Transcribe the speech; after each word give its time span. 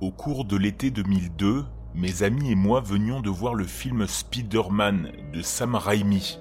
Au 0.00 0.12
cours 0.12 0.44
de 0.44 0.56
l'été 0.56 0.92
2002, 0.92 1.64
mes 1.96 2.22
amis 2.22 2.52
et 2.52 2.54
moi 2.54 2.80
venions 2.80 3.20
de 3.20 3.30
voir 3.30 3.56
le 3.56 3.64
film 3.64 4.06
Spider-Man 4.06 5.10
de 5.32 5.42
Sam 5.42 5.74
Raimi. 5.74 6.38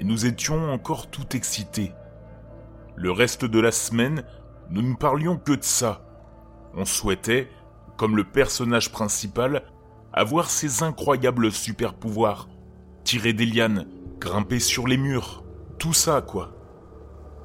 Et 0.00 0.04
nous 0.04 0.24
étions 0.24 0.72
encore 0.72 1.10
tout 1.10 1.36
excités. 1.36 1.92
Le 2.96 3.12
reste 3.12 3.44
de 3.44 3.60
la 3.60 3.70
semaine, 3.70 4.24
nous 4.70 4.80
ne 4.80 4.94
parlions 4.94 5.36
que 5.36 5.52
de 5.52 5.62
ça. 5.62 6.06
On 6.74 6.86
souhaitait, 6.86 7.50
comme 7.98 8.16
le 8.16 8.24
personnage 8.24 8.90
principal, 8.90 9.64
avoir 10.14 10.48
ces 10.48 10.82
incroyables 10.82 11.52
super-pouvoirs. 11.52 12.48
Tirer 13.04 13.34
des 13.34 13.44
lianes, 13.44 13.86
grimper 14.20 14.58
sur 14.58 14.86
les 14.86 14.96
murs, 14.96 15.44
tout 15.78 15.92
ça 15.92 16.22
quoi. 16.22 16.56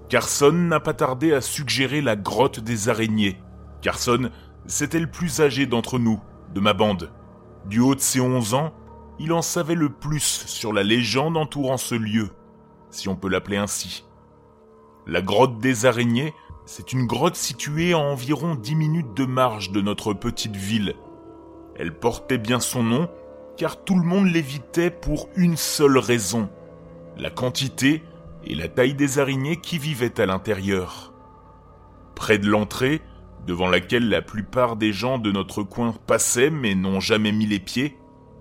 Carson 0.07 0.53
n'a 0.53 0.79
pas 0.79 0.93
tardé 0.93 1.33
à 1.33 1.41
suggérer 1.41 2.01
la 2.01 2.15
grotte 2.15 2.61
des 2.61 2.87
araignées. 2.87 3.37
Carson 3.81 4.29
c'était 4.65 4.99
le 4.99 5.09
plus 5.09 5.39
âgé 5.41 5.65
d'entre 5.65 5.99
nous, 5.99 6.19
de 6.53 6.59
ma 6.59 6.73
bande. 6.73 7.11
Du 7.65 7.79
haut 7.79 7.95
de 7.95 7.99
ses 7.99 8.21
11 8.21 8.53
ans, 8.53 8.73
il 9.19 9.33
en 9.33 9.41
savait 9.41 9.75
le 9.75 9.89
plus 9.89 10.45
sur 10.47 10.73
la 10.73 10.83
légende 10.83 11.37
entourant 11.37 11.77
ce 11.77 11.95
lieu, 11.95 12.29
si 12.89 13.09
on 13.09 13.15
peut 13.15 13.29
l'appeler 13.29 13.57
ainsi. 13.57 14.05
La 15.07 15.21
grotte 15.21 15.59
des 15.59 15.85
araignées, 15.85 16.33
c'est 16.65 16.93
une 16.93 17.07
grotte 17.07 17.35
située 17.35 17.93
à 17.93 17.97
environ 17.97 18.55
10 18.55 18.75
minutes 18.75 19.13
de 19.15 19.25
marche 19.25 19.71
de 19.71 19.81
notre 19.81 20.13
petite 20.13 20.55
ville. 20.55 20.95
Elle 21.75 21.97
portait 21.97 22.37
bien 22.37 22.59
son 22.59 22.83
nom, 22.83 23.09
car 23.57 23.83
tout 23.83 23.95
le 23.95 24.05
monde 24.05 24.27
l'évitait 24.27 24.91
pour 24.91 25.29
une 25.35 25.57
seule 25.57 25.97
raison, 25.97 26.49
la 27.17 27.29
quantité 27.29 28.03
et 28.45 28.55
la 28.55 28.67
taille 28.67 28.93
des 28.93 29.19
araignées 29.19 29.57
qui 29.57 29.77
vivaient 29.77 30.21
à 30.21 30.25
l'intérieur. 30.25 31.13
Près 32.15 32.37
de 32.37 32.47
l'entrée, 32.47 33.01
devant 33.47 33.67
laquelle 33.67 34.09
la 34.09 34.21
plupart 34.21 34.75
des 34.75 34.93
gens 34.93 35.17
de 35.17 35.31
notre 35.31 35.63
coin 35.63 35.93
passaient 36.07 36.49
mais 36.49 36.75
n'ont 36.75 36.99
jamais 36.99 37.31
mis 37.31 37.45
les 37.45 37.59
pieds, 37.59 37.97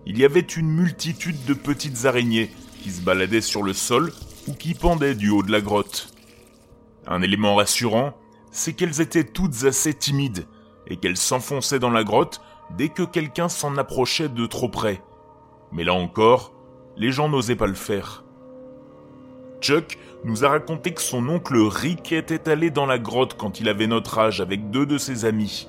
il 0.06 0.18
y 0.18 0.24
avait 0.24 0.40
une 0.40 0.70
multitude 0.70 1.44
de 1.44 1.54
petites 1.54 2.04
araignées 2.04 2.50
qui 2.82 2.90
se 2.90 3.02
baladaient 3.02 3.40
sur 3.40 3.62
le 3.62 3.72
sol 3.72 4.12
ou 4.46 4.54
qui 4.54 4.74
pendaient 4.74 5.14
du 5.14 5.30
haut 5.30 5.42
de 5.42 5.52
la 5.52 5.60
grotte. 5.60 6.14
Un 7.06 7.22
élément 7.22 7.56
rassurant, 7.56 8.14
c'est 8.50 8.72
qu'elles 8.72 9.00
étaient 9.00 9.24
toutes 9.24 9.64
assez 9.64 9.94
timides 9.94 10.46
et 10.86 10.96
qu'elles 10.96 11.16
s'enfonçaient 11.16 11.78
dans 11.78 11.90
la 11.90 12.04
grotte 12.04 12.40
dès 12.76 12.88
que 12.88 13.02
quelqu'un 13.02 13.48
s'en 13.48 13.76
approchait 13.76 14.28
de 14.28 14.46
trop 14.46 14.68
près. 14.68 15.02
Mais 15.72 15.84
là 15.84 15.94
encore, 15.94 16.52
les 16.96 17.12
gens 17.12 17.28
n'osaient 17.28 17.56
pas 17.56 17.66
le 17.66 17.74
faire. 17.74 18.24
Chuck 19.60 19.98
nous 20.24 20.44
a 20.44 20.48
raconté 20.48 20.92
que 20.92 21.00
son 21.00 21.28
oncle 21.28 21.56
Rick 21.58 22.12
était 22.12 22.48
allé 22.48 22.70
dans 22.70 22.86
la 22.86 22.98
grotte 22.98 23.36
quand 23.36 23.60
il 23.60 23.68
avait 23.68 23.86
notre 23.86 24.18
âge 24.18 24.40
avec 24.40 24.70
deux 24.70 24.86
de 24.86 24.98
ses 24.98 25.24
amis. 25.24 25.68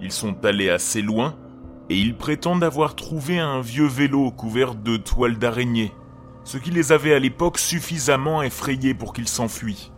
Ils 0.00 0.12
sont 0.12 0.44
allés 0.44 0.70
assez 0.70 1.02
loin 1.02 1.36
et 1.88 1.96
ils 1.96 2.16
prétendent 2.16 2.64
avoir 2.64 2.94
trouvé 2.94 3.38
un 3.38 3.60
vieux 3.60 3.86
vélo 3.86 4.30
couvert 4.30 4.74
de 4.74 4.96
toiles 4.96 5.38
d'araignée, 5.38 5.92
ce 6.44 6.58
qui 6.58 6.70
les 6.70 6.92
avait 6.92 7.14
à 7.14 7.18
l'époque 7.18 7.58
suffisamment 7.58 8.42
effrayés 8.42 8.94
pour 8.94 9.12
qu'ils 9.12 9.28
s'enfuient. 9.28 9.92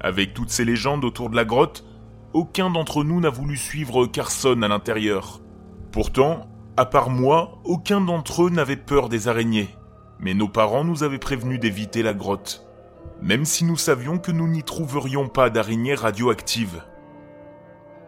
Avec 0.00 0.34
toutes 0.34 0.50
ces 0.50 0.64
légendes 0.64 1.04
autour 1.04 1.30
de 1.30 1.36
la 1.36 1.44
grotte, 1.44 1.84
aucun 2.32 2.70
d'entre 2.70 3.04
nous 3.04 3.20
n'a 3.20 3.30
voulu 3.30 3.56
suivre 3.56 4.06
Carson 4.06 4.60
à 4.62 4.68
l'intérieur. 4.68 5.40
Pourtant, 5.90 6.48
à 6.76 6.86
part 6.86 7.10
moi, 7.10 7.60
aucun 7.64 8.00
d'entre 8.00 8.44
eux 8.44 8.50
n'avait 8.50 8.76
peur 8.76 9.10
des 9.10 9.28
araignées 9.28 9.68
mais 10.22 10.34
nos 10.34 10.48
parents 10.48 10.84
nous 10.84 11.02
avaient 11.02 11.18
prévenus 11.18 11.60
d'éviter 11.60 12.02
la 12.02 12.14
grotte, 12.14 12.64
même 13.20 13.44
si 13.44 13.64
nous 13.64 13.76
savions 13.76 14.18
que 14.18 14.30
nous 14.30 14.48
n'y 14.48 14.62
trouverions 14.62 15.28
pas 15.28 15.50
d'araignées 15.50 15.96
radioactives. 15.96 16.82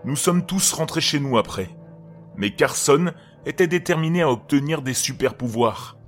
Nous 0.05 0.17
sommes 0.17 0.47
tous 0.47 0.73
rentrés 0.73 1.01
chez 1.01 1.19
nous 1.19 1.37
après, 1.37 1.69
mais 2.37 2.55
Carson 2.55 3.13
était 3.47 3.67
déterminé 3.67 4.23
à 4.23 4.31
obtenir 4.31 4.81
des 4.81 4.95
super 4.95 5.35
pouvoirs. 5.35 5.99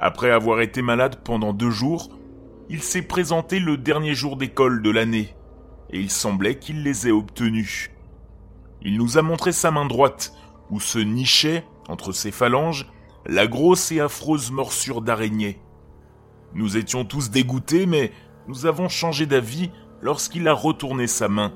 Après 0.00 0.30
avoir 0.30 0.60
été 0.60 0.82
malade 0.82 1.20
pendant 1.22 1.52
deux 1.52 1.70
jours, 1.70 2.10
il 2.68 2.82
s'est 2.82 3.02
présenté 3.02 3.60
le 3.60 3.76
dernier 3.76 4.14
jour 4.14 4.36
d'école 4.36 4.82
de 4.82 4.90
l'année, 4.90 5.34
et 5.90 6.00
il 6.00 6.10
semblait 6.10 6.58
qu'il 6.58 6.82
les 6.82 7.06
ait 7.06 7.12
obtenus. 7.12 7.90
Il 8.82 8.98
nous 8.98 9.16
a 9.16 9.22
montré 9.22 9.52
sa 9.52 9.70
main 9.70 9.86
droite, 9.86 10.32
où 10.70 10.80
se 10.80 10.98
nichait, 10.98 11.64
entre 11.88 12.12
ses 12.12 12.30
phalanges, 12.30 12.86
la 13.28 13.46
grosse 13.46 13.92
et 13.92 14.00
affreuse 14.00 14.50
morsure 14.50 15.02
d'araignée. 15.02 15.60
Nous 16.54 16.78
étions 16.78 17.04
tous 17.04 17.30
dégoûtés, 17.30 17.84
mais 17.84 18.10
nous 18.46 18.64
avons 18.64 18.88
changé 18.88 19.26
d'avis 19.26 19.70
lorsqu'il 20.00 20.48
a 20.48 20.54
retourné 20.54 21.06
sa 21.06 21.28
main. 21.28 21.52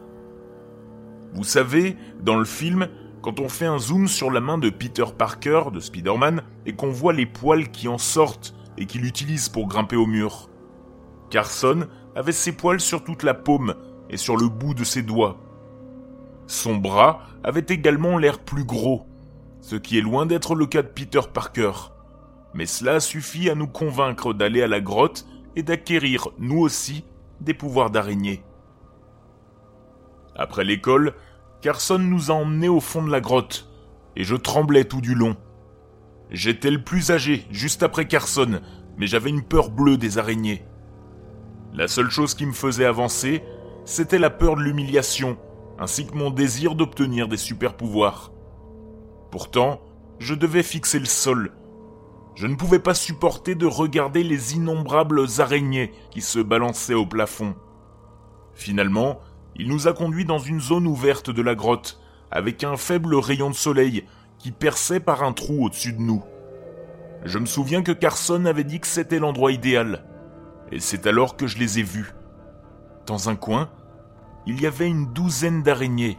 Vous 1.32 1.44
savez, 1.44 1.96
dans 2.20 2.36
le 2.36 2.44
film, 2.44 2.88
quand 3.22 3.40
on 3.40 3.48
fait 3.48 3.64
un 3.64 3.78
zoom 3.78 4.06
sur 4.06 4.30
la 4.30 4.40
main 4.40 4.58
de 4.58 4.68
Peter 4.68 5.06
Parker, 5.16 5.64
de 5.72 5.80
Spider-Man, 5.80 6.42
et 6.66 6.74
qu'on 6.74 6.90
voit 6.90 7.14
les 7.14 7.24
poils 7.24 7.70
qui 7.70 7.88
en 7.88 7.98
sortent 7.98 8.54
et 8.76 8.84
qu'il 8.84 9.06
utilise 9.06 9.48
pour 9.48 9.66
grimper 9.66 9.96
au 9.96 10.06
mur. 10.06 10.50
Carson 11.30 11.86
avait 12.14 12.32
ses 12.32 12.52
poils 12.52 12.80
sur 12.80 13.02
toute 13.02 13.22
la 13.22 13.32
paume 13.32 13.74
et 14.10 14.18
sur 14.18 14.36
le 14.36 14.48
bout 14.48 14.74
de 14.74 14.84
ses 14.84 15.02
doigts. 15.02 15.38
Son 16.46 16.76
bras 16.76 17.22
avait 17.42 17.64
également 17.66 18.18
l'air 18.18 18.40
plus 18.40 18.64
gros, 18.64 19.06
ce 19.62 19.76
qui 19.76 19.96
est 19.96 20.02
loin 20.02 20.26
d'être 20.26 20.54
le 20.54 20.66
cas 20.66 20.82
de 20.82 20.88
Peter 20.88 21.20
Parker. 21.32 21.72
Mais 22.52 22.66
cela 22.66 23.00
suffit 23.00 23.48
à 23.48 23.54
nous 23.54 23.68
convaincre 23.68 24.34
d'aller 24.34 24.60
à 24.60 24.66
la 24.66 24.80
grotte 24.80 25.24
et 25.56 25.62
d'acquérir, 25.62 26.28
nous 26.38 26.58
aussi, 26.58 27.04
des 27.40 27.54
pouvoirs 27.54 27.90
d'araignée. 27.90 28.42
Après 30.34 30.64
l'école, 30.64 31.14
Carson 31.60 31.98
nous 31.98 32.30
a 32.30 32.34
emmenés 32.34 32.68
au 32.68 32.80
fond 32.80 33.02
de 33.02 33.10
la 33.10 33.20
grotte, 33.20 33.70
et 34.16 34.24
je 34.24 34.34
tremblais 34.34 34.84
tout 34.84 35.00
du 35.00 35.14
long. 35.14 35.36
J'étais 36.30 36.70
le 36.70 36.82
plus 36.82 37.10
âgé, 37.10 37.46
juste 37.50 37.82
après 37.82 38.06
Carson, 38.06 38.60
mais 38.96 39.06
j'avais 39.06 39.30
une 39.30 39.44
peur 39.44 39.70
bleue 39.70 39.96
des 39.96 40.18
araignées. 40.18 40.64
La 41.72 41.86
seule 41.88 42.10
chose 42.10 42.34
qui 42.34 42.46
me 42.46 42.52
faisait 42.52 42.84
avancer, 42.84 43.44
c'était 43.84 44.18
la 44.18 44.30
peur 44.30 44.56
de 44.56 44.62
l'humiliation, 44.62 45.38
ainsi 45.78 46.06
que 46.06 46.14
mon 46.14 46.30
désir 46.30 46.74
d'obtenir 46.74 47.28
des 47.28 47.36
super 47.36 47.74
pouvoirs. 47.74 48.32
Pourtant, 49.32 49.80
je 50.18 50.34
devais 50.34 50.62
fixer 50.62 50.98
le 50.98 51.06
sol. 51.06 51.52
Je 52.34 52.46
ne 52.46 52.54
pouvais 52.54 52.78
pas 52.78 52.92
supporter 52.92 53.54
de 53.54 53.64
regarder 53.64 54.22
les 54.22 54.54
innombrables 54.54 55.24
araignées 55.38 55.90
qui 56.10 56.20
se 56.20 56.38
balançaient 56.38 56.92
au 56.92 57.06
plafond. 57.06 57.54
Finalement, 58.54 59.20
il 59.56 59.68
nous 59.68 59.88
a 59.88 59.94
conduits 59.94 60.26
dans 60.26 60.38
une 60.38 60.60
zone 60.60 60.86
ouverte 60.86 61.30
de 61.30 61.40
la 61.40 61.54
grotte, 61.54 61.98
avec 62.30 62.62
un 62.62 62.76
faible 62.76 63.14
rayon 63.14 63.48
de 63.48 63.54
soleil 63.54 64.04
qui 64.38 64.52
perçait 64.52 65.00
par 65.00 65.22
un 65.22 65.32
trou 65.32 65.64
au-dessus 65.64 65.94
de 65.94 66.02
nous. 66.02 66.22
Je 67.24 67.38
me 67.38 67.46
souviens 67.46 67.82
que 67.82 67.92
Carson 67.92 68.44
avait 68.44 68.64
dit 68.64 68.80
que 68.80 68.86
c'était 68.86 69.18
l'endroit 69.18 69.52
idéal, 69.52 70.04
et 70.70 70.78
c'est 70.78 71.06
alors 71.06 71.38
que 71.38 71.46
je 71.46 71.56
les 71.56 71.78
ai 71.78 71.82
vus. 71.82 72.12
Dans 73.06 73.30
un 73.30 73.36
coin, 73.36 73.70
il 74.46 74.60
y 74.60 74.66
avait 74.66 74.88
une 74.88 75.06
douzaine 75.06 75.62
d'araignées, 75.62 76.18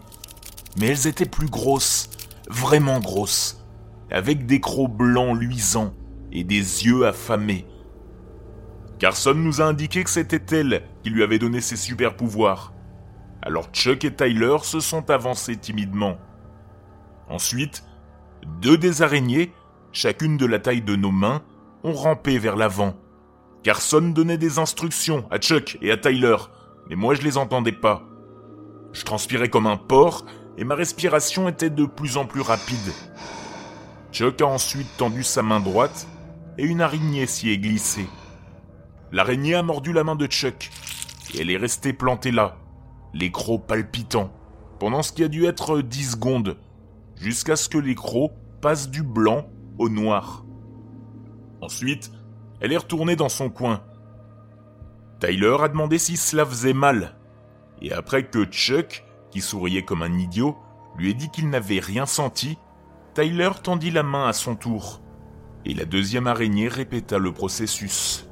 mais 0.80 0.88
elles 0.88 1.06
étaient 1.06 1.26
plus 1.26 1.50
grosses, 1.50 2.10
vraiment 2.50 3.00
grosse, 3.00 3.66
avec 4.12 4.46
des 4.46 4.60
crocs 4.60 4.92
blancs 4.92 5.38
luisants 5.38 5.94
et 6.32 6.44
des 6.44 6.86
yeux 6.86 7.06
affamés. 7.06 7.66
Carson 9.00 9.34
nous 9.34 9.62
a 9.62 9.66
indiqué 9.66 10.04
que 10.04 10.10
c'était 10.10 10.56
elle 10.56 10.84
qui 11.04 11.10
lui 11.10 11.24
avait 11.24 11.40
donné 11.40 11.62
ses 11.62 11.76
super 11.76 12.16
pouvoirs. 12.16 12.74
Alors 13.42 13.68
Chuck 13.74 14.06
et 14.06 14.16
Tyler 14.16 14.58
se 14.62 14.80
sont 14.80 15.10
avancés 15.10 15.58
timidement. 15.58 16.18
Ensuite, 17.30 17.84
deux 18.62 18.78
des 18.78 19.02
araignées, 19.02 19.52
chacune 19.92 20.38
de 20.38 20.46
la 20.46 20.60
taille 20.60 20.82
de 20.82 20.96
nos 20.96 21.12
mains, 21.12 21.42
ont 21.84 21.94
rampé 21.94 22.38
vers 22.38 22.56
l'avant. 22.56 22.96
Carson 23.64 24.02
donnait 24.02 24.38
des 24.38 24.60
instructions 24.60 25.26
à 25.30 25.38
Chuck 25.38 25.78
et 25.82 25.92
à 25.92 25.98
Tyler, 25.98 26.38
mais 26.90 26.96
moi 26.96 27.16
je 27.16 27.22
les 27.22 27.38
entendais 27.38 27.72
pas. 27.74 28.04
Je 28.94 29.04
transpirais 29.04 29.50
comme 29.50 29.68
un 29.68 29.78
porc 29.78 30.26
et 30.58 30.64
ma 30.64 30.76
respiration 30.76 31.50
était 31.50 31.70
de 31.70 31.86
plus 31.86 32.18
en 32.18 32.26
plus 32.26 32.42
rapide. 32.42 32.94
Chuck 34.12 34.42
a 34.42 34.48
ensuite 34.48 34.98
tendu 34.98 35.24
sa 35.24 35.42
main 35.42 35.60
droite 35.60 36.08
et 36.58 36.64
une 36.64 36.82
araignée 36.82 37.26
s'y 37.26 37.50
est 37.50 37.58
glissée. 37.58 38.08
L'araignée 39.12 39.56
a 39.56 39.64
mordu 39.64 39.94
la 39.94 40.04
main 40.04 40.16
de 40.16 40.28
Chuck 40.28 40.70
et 41.34 41.42
elle 41.42 41.50
est 41.50 41.58
restée 41.58 41.94
plantée 41.94 42.32
là, 42.32 42.58
les 43.14 43.32
crocs 43.32 43.66
palpitants, 43.66 44.32
pendant 44.80 45.02
ce 45.02 45.12
qui 45.12 45.24
a 45.24 45.28
dû 45.28 45.46
être 45.46 45.82
10 45.82 46.12
secondes, 46.12 46.58
jusqu'à 47.16 47.56
ce 47.56 47.70
que 47.70 47.78
les 47.78 47.96
crocs 47.96 48.34
passent 48.62 48.90
du 48.90 49.04
blanc 49.04 49.48
au 49.78 49.90
noir. 49.90 50.46
Ensuite, 51.62 52.12
elle 52.60 52.72
est 52.72 52.78
retournée 52.78 53.16
dans 53.16 53.30
son 53.30 53.50
coin. 53.50 53.82
Tyler 55.20 55.58
a 55.60 55.70
demandé 55.70 55.98
si 55.98 56.18
cela 56.18 56.46
faisait 56.46 56.74
mal, 56.74 57.16
et 57.82 57.94
après 57.94 58.26
que 58.26 58.46
Chuck 58.46 59.04
qui 59.34 59.42
souriait 59.42 59.82
comme 59.82 60.04
un 60.04 60.20
idiot, 60.20 60.56
lui 60.96 61.10
a 61.10 61.14
dit 61.14 61.30
qu'il 61.30 61.50
n'avait 61.50 61.80
rien 61.80 62.06
senti, 62.06 62.60
Tyler 63.16 63.50
tendit 63.64 63.90
la 63.90 64.04
main 64.04 64.28
à 64.28 64.34
son 64.34 64.56
tour, 64.56 65.02
et 65.66 65.74
la 65.74 65.86
deuxième 65.86 66.28
araignée 66.28 66.68
répéta 66.68 67.18
le 67.18 67.34
processus. 67.34 68.30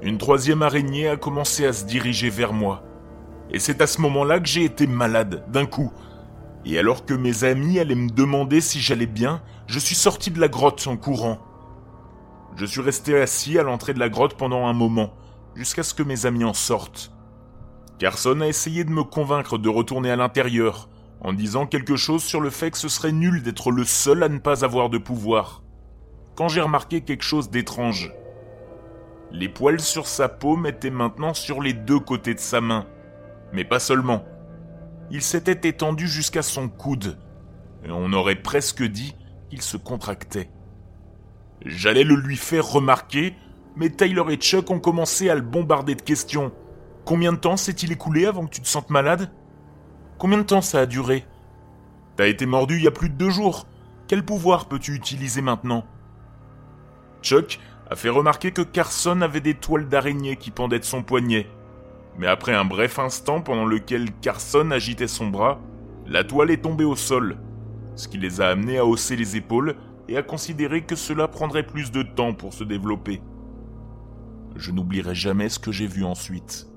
Une 0.00 0.16
troisième 0.16 0.62
araignée 0.62 1.06
a 1.06 1.18
commencé 1.18 1.66
à 1.66 1.74
se 1.74 1.84
diriger 1.84 2.30
vers 2.30 2.54
moi, 2.54 2.82
et 3.50 3.58
c'est 3.58 3.82
à 3.82 3.86
ce 3.86 4.00
moment-là 4.00 4.40
que 4.40 4.48
j'ai 4.48 4.64
été 4.64 4.86
malade, 4.86 5.44
d'un 5.52 5.66
coup. 5.66 5.92
Et 6.64 6.78
alors 6.78 7.04
que 7.04 7.12
mes 7.12 7.44
amis 7.44 7.78
allaient 7.78 7.94
me 7.94 8.08
demander 8.08 8.62
si 8.62 8.80
j'allais 8.80 9.04
bien, 9.04 9.42
je 9.66 9.78
suis 9.78 9.94
sorti 9.94 10.30
de 10.30 10.40
la 10.40 10.48
grotte 10.48 10.86
en 10.86 10.96
courant. 10.96 11.40
Je 12.56 12.64
suis 12.64 12.80
resté 12.80 13.20
assis 13.20 13.58
à 13.58 13.62
l'entrée 13.64 13.92
de 13.92 13.98
la 13.98 14.08
grotte 14.08 14.38
pendant 14.38 14.66
un 14.66 14.72
moment, 14.72 15.12
jusqu'à 15.54 15.82
ce 15.82 15.92
que 15.92 16.02
mes 16.02 16.24
amis 16.24 16.44
en 16.44 16.54
sortent. 16.54 17.12
Carson 18.00 18.40
a 18.40 18.46
essayé 18.46 18.84
de 18.84 18.90
me 18.90 19.04
convaincre 19.04 19.58
de 19.58 19.68
retourner 19.68 20.10
à 20.10 20.16
l'intérieur, 20.16 20.88
en 21.20 21.34
disant 21.34 21.66
quelque 21.66 21.96
chose 21.96 22.24
sur 22.24 22.40
le 22.40 22.48
fait 22.48 22.70
que 22.70 22.78
ce 22.78 22.88
serait 22.88 23.12
nul 23.12 23.42
d'être 23.42 23.70
le 23.70 23.84
seul 23.84 24.22
à 24.22 24.30
ne 24.30 24.38
pas 24.38 24.64
avoir 24.64 24.88
de 24.88 24.96
pouvoir. 24.96 25.62
Quand 26.34 26.48
j'ai 26.48 26.62
remarqué 26.62 27.02
quelque 27.02 27.22
chose 27.22 27.50
d'étrange. 27.50 28.10
Les 29.30 29.50
poils 29.50 29.80
sur 29.80 30.06
sa 30.06 30.30
paume 30.30 30.64
étaient 30.64 30.88
maintenant 30.88 31.34
sur 31.34 31.60
les 31.60 31.74
deux 31.74 32.00
côtés 32.00 32.32
de 32.32 32.40
sa 32.40 32.62
main. 32.62 32.86
Mais 33.52 33.64
pas 33.64 33.78
seulement. 33.78 34.24
Il 35.10 35.20
s'était 35.20 35.68
étendu 35.68 36.08
jusqu'à 36.08 36.42
son 36.42 36.70
coude. 36.70 37.18
Et 37.84 37.90
on 37.90 38.14
aurait 38.14 38.40
presque 38.40 38.82
dit 38.82 39.14
qu'il 39.50 39.60
se 39.60 39.76
contractait. 39.76 40.48
J'allais 41.66 42.04
le 42.04 42.14
lui 42.14 42.38
faire 42.38 42.66
remarquer, 42.66 43.34
mais 43.76 43.90
Tyler 43.90 44.24
et 44.30 44.36
Chuck 44.36 44.70
ont 44.70 44.80
commencé 44.80 45.28
à 45.28 45.34
le 45.34 45.42
bombarder 45.42 45.96
de 45.96 46.02
questions. 46.02 46.50
Combien 47.10 47.32
de 47.32 47.38
temps 47.38 47.56
s'est-il 47.56 47.90
écoulé 47.90 48.24
avant 48.24 48.46
que 48.46 48.54
tu 48.54 48.60
te 48.60 48.68
sentes 48.68 48.88
malade? 48.88 49.32
Combien 50.16 50.38
de 50.38 50.44
temps 50.44 50.62
ça 50.62 50.78
a 50.78 50.86
duré? 50.86 51.24
T'as 52.14 52.28
été 52.28 52.46
mordu 52.46 52.76
il 52.76 52.84
y 52.84 52.86
a 52.86 52.92
plus 52.92 53.08
de 53.08 53.16
deux 53.16 53.30
jours. 53.30 53.66
Quel 54.06 54.24
pouvoir 54.24 54.66
peux-tu 54.66 54.94
utiliser 54.94 55.42
maintenant? 55.42 55.84
Chuck 57.20 57.58
a 57.90 57.96
fait 57.96 58.10
remarquer 58.10 58.52
que 58.52 58.62
Carson 58.62 59.22
avait 59.22 59.40
des 59.40 59.54
toiles 59.54 59.88
d'araignée 59.88 60.36
qui 60.36 60.52
pendaient 60.52 60.78
de 60.78 60.84
son 60.84 61.02
poignet. 61.02 61.48
Mais 62.16 62.28
après 62.28 62.54
un 62.54 62.64
bref 62.64 63.00
instant 63.00 63.40
pendant 63.40 63.66
lequel 63.66 64.12
Carson 64.20 64.70
agitait 64.70 65.08
son 65.08 65.26
bras, 65.26 65.58
la 66.06 66.22
toile 66.22 66.52
est 66.52 66.62
tombée 66.62 66.84
au 66.84 66.94
sol, 66.94 67.38
ce 67.96 68.06
qui 68.06 68.18
les 68.18 68.40
a 68.40 68.50
amenés 68.50 68.78
à 68.78 68.86
hausser 68.86 69.16
les 69.16 69.34
épaules 69.34 69.74
et 70.06 70.16
à 70.16 70.22
considérer 70.22 70.82
que 70.82 70.94
cela 70.94 71.26
prendrait 71.26 71.66
plus 71.66 71.90
de 71.90 72.04
temps 72.04 72.34
pour 72.34 72.54
se 72.54 72.62
développer. 72.62 73.20
Je 74.54 74.70
n'oublierai 74.70 75.16
jamais 75.16 75.48
ce 75.48 75.58
que 75.58 75.72
j'ai 75.72 75.88
vu 75.88 76.04
ensuite. 76.04 76.69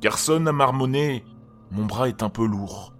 Carson 0.00 0.46
a 0.46 0.52
marmonné 0.52 1.24
Mon 1.72 1.84
bras 1.84 2.08
est 2.08 2.22
un 2.22 2.28
peu 2.28 2.46
lourd. 2.46 2.92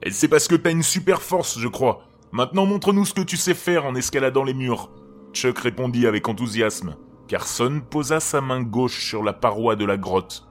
Et 0.00 0.12
c'est 0.12 0.28
parce 0.28 0.46
que 0.46 0.54
t'as 0.54 0.70
une 0.70 0.84
super 0.84 1.22
force, 1.22 1.58
je 1.58 1.66
crois. 1.66 2.02
Maintenant 2.30 2.66
montre-nous 2.66 3.04
ce 3.04 3.14
que 3.14 3.22
tu 3.22 3.36
sais 3.36 3.54
faire 3.54 3.84
en 3.84 3.96
escaladant 3.96 4.44
les 4.44 4.54
murs. 4.54 4.90
Chuck 5.32 5.58
répondit 5.58 6.06
avec 6.06 6.28
enthousiasme. 6.28 6.94
Carson 7.26 7.82
posa 7.90 8.20
sa 8.20 8.40
main 8.40 8.62
gauche 8.62 9.04
sur 9.04 9.24
la 9.24 9.32
paroi 9.32 9.74
de 9.74 9.84
la 9.84 9.96
grotte. 9.96 10.46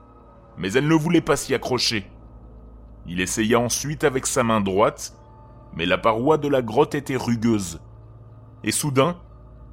Mais 0.58 0.72
elle 0.72 0.86
ne 0.86 0.94
voulait 0.94 1.22
pas 1.22 1.36
s'y 1.36 1.54
accrocher. 1.54 2.06
Il 3.06 3.22
essaya 3.22 3.58
ensuite 3.58 4.04
avec 4.04 4.26
sa 4.26 4.44
main 4.44 4.60
droite, 4.60 5.14
mais 5.74 5.86
la 5.86 5.96
paroi 5.96 6.36
de 6.36 6.48
la 6.48 6.60
grotte 6.60 6.94
était 6.94 7.16
rugueuse. 7.16 7.80
Et 8.64 8.70
soudain, 8.70 9.16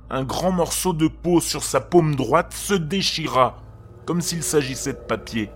un 0.09 0.23
grand 0.23 0.51
morceau 0.51 0.93
de 0.93 1.09
peau 1.09 1.41
sur 1.41 1.63
sa 1.63 1.81
paume 1.81 2.15
droite 2.15 2.53
se 2.53 2.75
déchira, 2.75 3.57
comme 4.05 4.21
s'il 4.21 4.41
s'agissait 4.41 4.93
de 4.93 4.99
papier. 4.99 5.49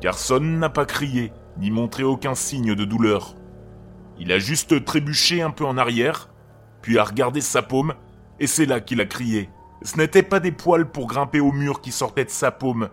Carson 0.00 0.40
n'a 0.40 0.68
pas 0.68 0.84
crié, 0.84 1.32
ni 1.58 1.70
montré 1.70 2.02
aucun 2.02 2.34
signe 2.34 2.74
de 2.74 2.84
douleur. 2.84 3.34
Il 4.18 4.30
a 4.32 4.38
juste 4.38 4.84
trébuché 4.84 5.42
un 5.42 5.50
peu 5.50 5.64
en 5.64 5.78
arrière, 5.78 6.28
puis 6.82 6.98
a 6.98 7.04
regardé 7.04 7.40
sa 7.40 7.62
paume, 7.62 7.94
et 8.38 8.46
c'est 8.46 8.66
là 8.66 8.80
qu'il 8.80 9.00
a 9.00 9.06
crié. 9.06 9.48
Ce 9.82 9.96
n'étaient 9.96 10.22
pas 10.22 10.40
des 10.40 10.52
poils 10.52 10.90
pour 10.90 11.06
grimper 11.06 11.40
au 11.40 11.52
mur 11.52 11.80
qui 11.80 11.92
sortaient 11.92 12.24
de 12.24 12.30
sa 12.30 12.50
paume. 12.50 12.88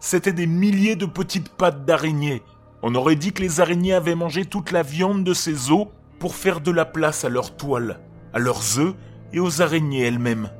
C'étaient 0.00 0.32
des 0.32 0.46
milliers 0.46 0.96
de 0.96 1.06
petites 1.06 1.50
pattes 1.50 1.84
d'araignées. 1.84 2.42
On 2.82 2.94
aurait 2.94 3.16
dit 3.16 3.32
que 3.32 3.42
les 3.42 3.60
araignées 3.60 3.94
avaient 3.94 4.14
mangé 4.14 4.44
toute 4.44 4.70
la 4.70 4.82
viande 4.82 5.24
de 5.24 5.34
ses 5.34 5.70
os 5.70 5.88
pour 6.18 6.34
faire 6.34 6.60
de 6.60 6.70
la 6.70 6.84
place 6.84 7.24
à 7.24 7.28
leurs 7.28 7.56
toiles, 7.56 8.00
à 8.32 8.38
leurs 8.38 8.78
œufs 8.78 8.94
et 9.32 9.40
aux 9.40 9.60
araignées 9.60 10.06
elles-mêmes. 10.06 10.50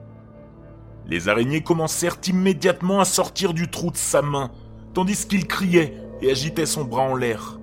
Les 1.06 1.29
araignées 1.29 1.62
commencèrent 1.62 2.19
immédiatement 2.26 3.00
à 3.00 3.05
sortir 3.05 3.55
du 3.55 3.70
trou 3.70 3.90
de 3.90 3.96
sa 3.96 4.20
main, 4.20 4.50
tandis 4.94 5.26
qu'il 5.26 5.46
criait 5.46 5.94
et 6.20 6.31
agitait 6.31 6.67
son 6.67 6.85
bras 6.85 7.02
en 7.02 7.14
l'air. 7.14 7.58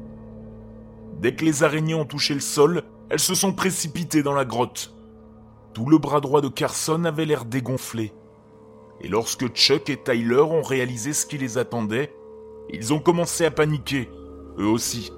Dès 1.21 1.35
que 1.35 1.45
les 1.45 1.63
araignées 1.63 1.95
ont 1.95 2.05
touché 2.05 2.33
le 2.33 2.39
sol, 2.39 2.83
elles 3.09 3.19
se 3.19 3.35
sont 3.35 3.53
précipitées 3.53 4.23
dans 4.23 4.33
la 4.33 4.45
grotte. 4.45 4.95
Tout 5.73 5.85
le 5.85 5.97
bras 5.97 6.21
droit 6.21 6.41
de 6.41 6.47
Carson 6.47 7.03
avait 7.05 7.25
l'air 7.25 7.45
dégonflé. 7.45 8.13
Et 9.01 9.07
lorsque 9.07 9.47
Chuck 9.49 9.89
et 9.89 10.01
Tyler 10.01 10.41
ont 10.41 10.61
réalisé 10.61 11.13
ce 11.13 11.25
qui 11.25 11.37
les 11.37 11.57
attendait, 11.57 12.13
ils 12.71 12.93
ont 12.93 12.99
commencé 12.99 13.45
à 13.45 13.51
paniquer, 13.51 14.09
eux 14.57 14.67
aussi. 14.67 15.11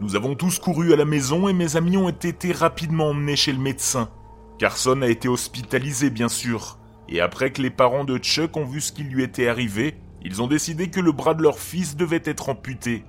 Nous 0.00 0.16
avons 0.16 0.34
tous 0.34 0.58
couru 0.58 0.92
à 0.92 0.96
la 0.96 1.04
maison 1.04 1.48
et 1.48 1.52
mes 1.52 1.76
amis 1.76 1.96
ont 1.96 2.08
été 2.08 2.52
rapidement 2.52 3.10
emmenés 3.10 3.36
chez 3.36 3.52
le 3.52 3.58
médecin. 3.58 4.10
Carson 4.58 5.02
a 5.02 5.08
été 5.08 5.28
hospitalisé 5.28 6.10
bien 6.10 6.28
sûr, 6.28 6.78
et 7.08 7.20
après 7.20 7.52
que 7.52 7.62
les 7.62 7.70
parents 7.70 8.04
de 8.04 8.18
Chuck 8.18 8.56
ont 8.56 8.64
vu 8.64 8.80
ce 8.80 8.92
qui 8.92 9.04
lui 9.04 9.22
était 9.22 9.48
arrivé, 9.48 9.96
ils 10.22 10.42
ont 10.42 10.46
décidé 10.46 10.90
que 10.90 11.00
le 11.00 11.12
bras 11.12 11.34
de 11.34 11.42
leur 11.42 11.58
fils 11.58 11.96
devait 11.96 12.22
être 12.24 12.48
amputé. 12.48 13.04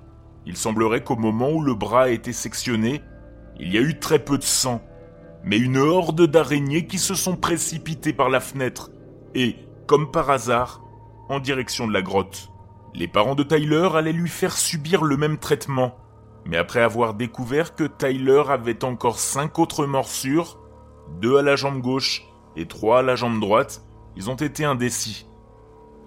Il 0.46 0.58
semblerait 0.58 1.04
qu'au 1.04 1.16
moment 1.16 1.52
où 1.52 1.62
le 1.62 1.74
bras 1.74 2.04
a 2.04 2.10
été 2.10 2.34
sectionné, 2.34 3.02
il 3.60 3.74
y 3.74 3.78
a 3.78 3.82
eu 3.82 4.00
très 4.00 4.20
peu 4.20 4.38
de 4.38 4.44
sang, 4.44 4.82
mais 5.44 5.58
une 5.58 5.78
horde 5.78 6.26
d'araignées 6.28 6.88
qui 6.88 6.98
se 6.98 7.16
sont 7.16 7.36
précipitées 7.36 8.14
par 8.14 8.30
la 8.30 8.40
fenêtre 8.40 8.92
et, 9.36 9.56
comme 9.88 10.12
par 10.12 10.30
hasard, 10.30 10.82
en 11.30 11.40
direction 11.40 11.88
de 11.88 11.94
la 11.94 12.02
grotte. 12.02 12.50
Les 12.94 13.08
parents 13.08 13.36
de 13.36 13.44
Tyler 13.44 13.90
allaient 13.94 14.12
lui 14.12 14.30
faire 14.30 14.58
subir 14.58 15.04
le 15.04 15.18
même 15.18 15.38
traitement, 15.38 15.96
mais 16.46 16.58
après 16.58 16.82
avoir 16.82 17.14
découvert 17.14 17.76
que 17.76 17.84
Tyler 17.84 18.44
avait 18.50 18.84
encore 18.84 19.20
cinq 19.20 19.60
autres 19.60 19.86
morsures, 19.86 20.58
deux 21.22 21.38
à 21.38 21.42
la 21.42 21.56
jambe 21.56 21.82
gauche 21.82 22.24
et 22.56 22.68
trois 22.68 23.00
à 23.00 23.04
la 23.04 23.16
jambe 23.16 23.40
droite, 23.40 23.84
ils 24.16 24.30
ont 24.30 24.36
été 24.36 24.66
indécis. 24.66 25.29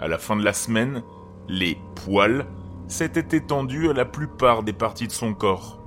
À 0.02 0.08
la 0.08 0.18
fin 0.18 0.34
de 0.34 0.42
la 0.42 0.52
semaine, 0.52 1.04
les 1.46 1.78
poils 2.04 2.46
s'étaient 2.88 3.36
étendus 3.36 3.88
à 3.88 3.92
la 3.92 4.04
plupart 4.04 4.64
des 4.64 4.72
parties 4.72 5.06
de 5.06 5.12
son 5.12 5.32
corps. 5.32 5.78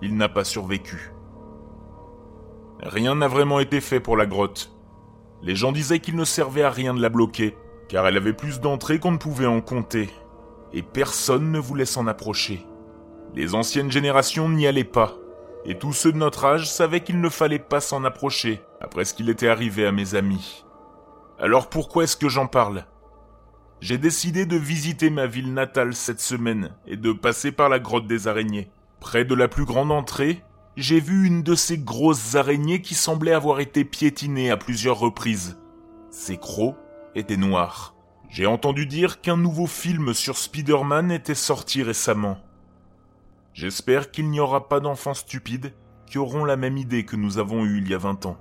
Il 0.00 0.16
n'a 0.16 0.30
pas 0.30 0.42
survécu. 0.42 1.12
Rien 2.80 3.14
n'a 3.14 3.28
vraiment 3.28 3.60
été 3.60 3.82
fait 3.82 4.00
pour 4.00 4.16
la 4.16 4.24
grotte. 4.24 4.74
Les 5.42 5.54
gens 5.54 5.70
disaient 5.70 5.98
qu'il 5.98 6.16
ne 6.16 6.24
servait 6.24 6.62
à 6.62 6.70
rien 6.70 6.94
de 6.94 7.02
la 7.02 7.10
bloquer, 7.10 7.54
car 7.90 8.06
elle 8.06 8.16
avait 8.16 8.32
plus 8.32 8.58
d'entrées 8.58 8.98
qu'on 8.98 9.12
ne 9.12 9.18
pouvait 9.18 9.44
en 9.44 9.60
compter, 9.60 10.08
et 10.72 10.80
personne 10.80 11.52
ne 11.52 11.58
voulait 11.58 11.84
s'en 11.84 12.06
approcher. 12.06 12.66
Les 13.34 13.54
anciennes 13.54 13.92
générations 13.92 14.48
n'y 14.48 14.66
allaient 14.66 14.82
pas, 14.82 15.12
et 15.66 15.76
tous 15.76 15.92
ceux 15.92 16.12
de 16.12 16.16
notre 16.16 16.46
âge 16.46 16.70
savaient 16.70 17.02
qu'il 17.02 17.20
ne 17.20 17.28
fallait 17.28 17.58
pas 17.58 17.80
s'en 17.80 18.04
approcher, 18.04 18.62
après 18.80 19.04
ce 19.04 19.12
qu'il 19.12 19.28
était 19.28 19.48
arrivé 19.48 19.86
à 19.86 19.92
mes 19.92 20.14
amis. 20.14 20.64
Alors 21.38 21.68
pourquoi 21.68 22.04
est-ce 22.04 22.16
que 22.16 22.30
j'en 22.30 22.46
parle? 22.46 22.86
J'ai 23.82 23.98
décidé 23.98 24.46
de 24.46 24.56
visiter 24.56 25.10
ma 25.10 25.26
ville 25.26 25.52
natale 25.52 25.96
cette 25.96 26.20
semaine 26.20 26.70
et 26.86 26.96
de 26.96 27.10
passer 27.10 27.50
par 27.50 27.68
la 27.68 27.80
grotte 27.80 28.06
des 28.06 28.28
araignées. 28.28 28.70
Près 29.00 29.24
de 29.24 29.34
la 29.34 29.48
plus 29.48 29.64
grande 29.64 29.90
entrée, 29.90 30.44
j'ai 30.76 31.00
vu 31.00 31.26
une 31.26 31.42
de 31.42 31.56
ces 31.56 31.78
grosses 31.78 32.36
araignées 32.36 32.80
qui 32.80 32.94
semblaient 32.94 33.32
avoir 33.32 33.58
été 33.58 33.84
piétinées 33.84 34.52
à 34.52 34.56
plusieurs 34.56 35.00
reprises. 35.00 35.58
Ces 36.12 36.36
crocs 36.36 36.76
étaient 37.16 37.36
noirs. 37.36 37.96
J'ai 38.30 38.46
entendu 38.46 38.86
dire 38.86 39.20
qu'un 39.20 39.36
nouveau 39.36 39.66
film 39.66 40.14
sur 40.14 40.38
Spider-Man 40.38 41.10
était 41.10 41.34
sorti 41.34 41.82
récemment. 41.82 42.38
J'espère 43.52 44.12
qu'il 44.12 44.30
n'y 44.30 44.38
aura 44.38 44.68
pas 44.68 44.78
d'enfants 44.78 45.12
stupides 45.12 45.74
qui 46.06 46.18
auront 46.18 46.44
la 46.44 46.56
même 46.56 46.76
idée 46.76 47.04
que 47.04 47.16
nous 47.16 47.38
avons 47.38 47.64
eue 47.64 47.78
il 47.78 47.90
y 47.90 47.94
a 47.94 47.98
20 47.98 48.26
ans. 48.26 48.38